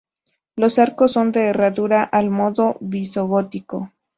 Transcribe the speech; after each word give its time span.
Los 0.55 0.79
arcos 0.79 1.11
son 1.11 1.31
de 1.31 1.41
herradura 1.49 2.01
al 2.03 2.31
modo 2.31 2.75
visigótico. 2.79 3.91